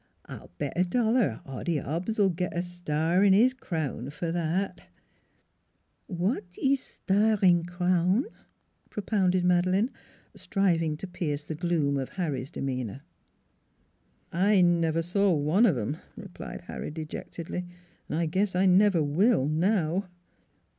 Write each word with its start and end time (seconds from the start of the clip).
"I'll 0.25 0.49
bet 0.57 0.73
a 0.75 0.83
dollar 0.83 1.41
Hoddy 1.45 1.77
Hobbs 1.77 2.17
'11 2.17 2.33
get 2.33 2.57
a 2.57 2.63
star 2.63 3.23
in 3.23 3.33
his 3.33 3.53
crown 3.53 4.09
fer 4.09 4.31
that!" 4.31 4.81
"Wat 6.07 6.57
ees 6.57 6.81
star 6.81 7.37
in 7.43 7.65
crown?" 7.65 8.25
propounded 8.89 9.45
Made 9.45 9.67
leine, 9.67 9.91
striving 10.35 10.97
to 10.97 11.05
pierce 11.07 11.45
the 11.45 11.53
gloom 11.53 11.97
of 11.97 12.09
Harry's 12.09 12.49
demeanor." 12.49 13.03
I 14.51 14.61
never 14.61 15.03
saw 15.03 15.31
one 15.35 15.67
of 15.67 15.77
'em," 15.77 15.97
replied 16.17 16.61
Harry 16.61 16.89
de 16.89 17.05
jectedly," 17.05 17.67
an' 18.09 18.15
I 18.17 18.25
guess 18.25 18.55
I 18.55 18.65
never 18.65 19.03
will 19.03 19.45
now." 19.47 20.07